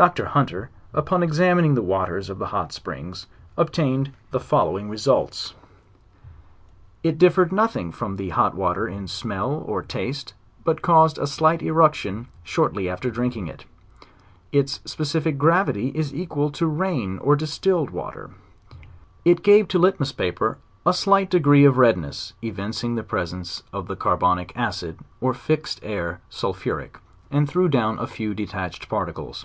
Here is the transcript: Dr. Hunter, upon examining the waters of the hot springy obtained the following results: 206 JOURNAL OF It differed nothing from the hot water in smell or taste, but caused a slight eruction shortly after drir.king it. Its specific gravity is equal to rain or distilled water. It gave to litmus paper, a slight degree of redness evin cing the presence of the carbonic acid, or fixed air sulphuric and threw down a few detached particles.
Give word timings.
Dr. 0.00 0.24
Hunter, 0.28 0.70
upon 0.94 1.22
examining 1.22 1.74
the 1.74 1.82
waters 1.82 2.30
of 2.30 2.38
the 2.38 2.46
hot 2.46 2.72
springy 2.72 3.12
obtained 3.58 4.12
the 4.30 4.40
following 4.40 4.88
results: 4.88 5.50
206 7.02 7.02
JOURNAL 7.02 7.10
OF 7.10 7.14
It 7.14 7.18
differed 7.18 7.52
nothing 7.52 7.92
from 7.92 8.16
the 8.16 8.30
hot 8.30 8.54
water 8.54 8.88
in 8.88 9.06
smell 9.06 9.50
or 9.66 9.82
taste, 9.82 10.32
but 10.64 10.80
caused 10.80 11.18
a 11.18 11.26
slight 11.26 11.60
eruction 11.62 12.28
shortly 12.42 12.88
after 12.88 13.10
drir.king 13.10 13.46
it. 13.48 13.66
Its 14.52 14.80
specific 14.86 15.36
gravity 15.36 15.88
is 15.88 16.14
equal 16.14 16.48
to 16.52 16.66
rain 16.66 17.18
or 17.18 17.36
distilled 17.36 17.90
water. 17.90 18.30
It 19.26 19.42
gave 19.42 19.68
to 19.68 19.78
litmus 19.78 20.12
paper, 20.12 20.56
a 20.86 20.94
slight 20.94 21.28
degree 21.28 21.66
of 21.66 21.76
redness 21.76 22.32
evin 22.42 22.70
cing 22.72 22.94
the 22.96 23.02
presence 23.02 23.62
of 23.70 23.86
the 23.86 23.96
carbonic 23.96 24.54
acid, 24.56 24.98
or 25.20 25.34
fixed 25.34 25.78
air 25.82 26.20
sulphuric 26.30 27.00
and 27.30 27.46
threw 27.46 27.68
down 27.68 27.98
a 27.98 28.06
few 28.06 28.32
detached 28.32 28.88
particles. 28.88 29.44